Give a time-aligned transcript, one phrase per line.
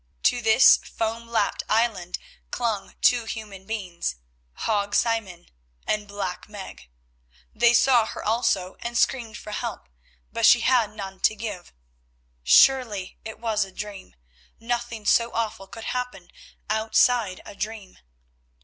[0.23, 2.17] To this foam lapped island
[2.49, 5.45] clung two human beings—Hague Simon
[5.85, 6.89] and Black Meg.
[7.53, 9.89] They saw her also and screamed for help,
[10.33, 11.71] but she had none to give.
[12.41, 16.31] Surely it was a dream—nothing so awful could happen
[16.67, 17.99] outside a dream.